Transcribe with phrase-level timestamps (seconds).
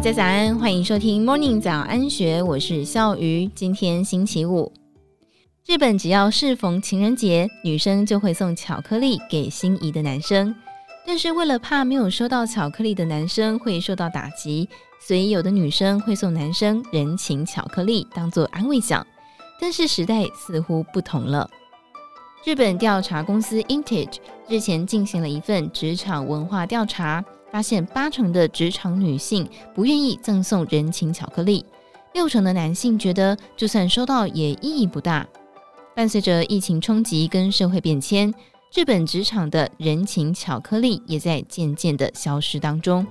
[0.00, 3.46] 大家早安，欢迎收听 Morning 早安学，我是笑鱼。
[3.54, 4.72] 今天星期五，
[5.66, 10.54] 日本只要适逢情人节，女生就会送巧克力给心仪的男生。
[11.06, 14.66] 但是为了怕没有收到巧克力的男生会受到打击，
[15.06, 19.06] 所以有的女生会送男生人情巧克力当做安慰奖。
[19.60, 21.46] 但是时代似乎不同了。
[22.42, 24.16] 日本调查公司 Intage
[24.48, 31.64] 日前进行了一份职场文化调查，发现八成的职场女性不愿意赠送人情巧克力，
[32.14, 35.26] 六成的男性觉得就算收到也意义不大。
[35.94, 38.32] 伴随着疫情冲击跟社会变迁，
[38.72, 43.06] 日本职场的人情巧克力也在渐渐的消失当中。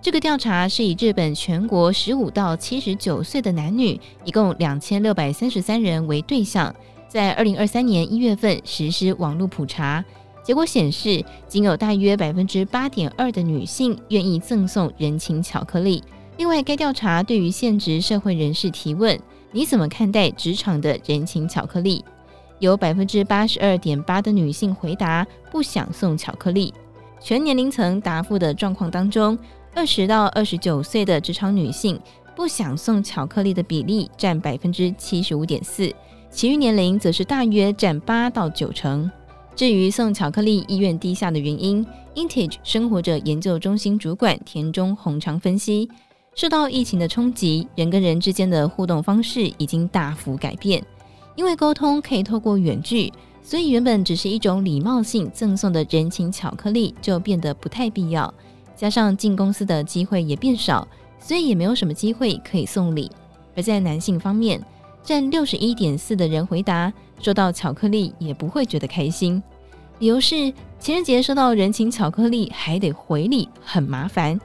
[0.00, 6.72] 这个调查是以日本全国十五到七十九岁的男女，一共两千六百三十三人为对象。
[7.08, 10.04] 在二零二三年一月份实施网络普查，
[10.48, 16.02] 结果显示，仅有大约百分之八点二的女性愿意赠送人情巧克力。
[16.38, 19.20] 另外，该调查对于现职社会人士提问：
[19.52, 22.02] 你怎么看待职场的人情巧克力？
[22.60, 26.72] 有百分之八十二点八的女性回答不想送巧克力。
[27.20, 29.38] 全年龄层答复的状况当中，
[29.74, 32.00] 二十到二十九岁的职场女性
[32.34, 35.94] 不想送巧克力的比例占百分之七十五点四。
[36.30, 39.10] 其余年龄则是大约占八到九成。
[39.58, 45.90] 至于送巧克力意愿低下的原因，Intage 生活者研究中心主管田中宏常分析，
[46.36, 50.80] 受到疫情的冲击，人跟人之间的互动方式已经大幅改变。
[51.34, 58.32] 因为沟通可以透过远距，所以原本只是一种礼貌性赠送的人情巧克力就变得不太必要。
[58.76, 60.86] 加上进公司的机会也变少，
[61.18, 63.10] 所以也没有什么机会可以送礼。
[63.56, 64.64] 而在男性方面，
[65.08, 69.42] 占六十一点四的人回答，收到巧克力也不会觉得开心，
[70.00, 74.38] 理由是情人节收到人情巧克力还得回礼，很麻烦。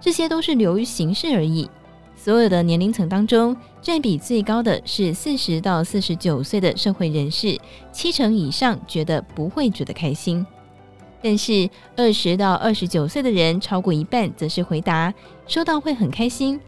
[0.00, 1.70] 这些都是流于形式而已。
[2.16, 7.56] 所有的年龄层当中，占比最高的是四十到四十九岁的社会人士，
[7.92, 10.44] 七成以上觉得不会觉得开心。
[11.22, 15.14] 但是二十到二十九岁的人，超过一半则是回答
[15.46, 16.60] 收到会很开心。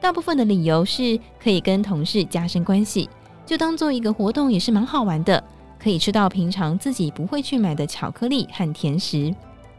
[0.00, 3.08] 大部分的理由是可以跟同事加深关系，
[3.44, 5.42] 就当做一个活动也是蛮好玩的，
[5.78, 9.34] 可以吃到平常自己不会去买的巧克力和甜食。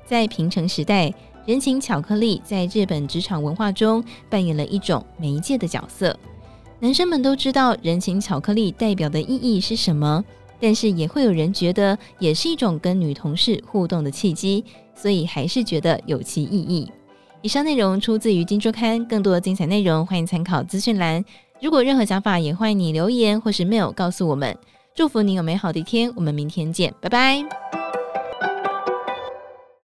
[0.06, 1.14] 在平成时代，
[1.46, 6.18] 人情巧克力在日本职场文化中扮演了一种媒介的角色。
[6.80, 10.24] 男生们都知道人情巧克力代表的意义是什么，
[10.60, 14.64] 但是也会有人觉得也是一种跟女同事互动的契机，
[14.96, 16.90] 所以还是觉得有其意义。
[17.42, 21.24] 以上内容出自于《金周刊》，更多的精彩内容欢迎参考资讯栏。
[21.62, 24.58] 如果任何想法，也欢迎你留言或是 mail 告诉我们。
[24.94, 27.79] 祝福你有美好的一天，我们明天见，拜拜。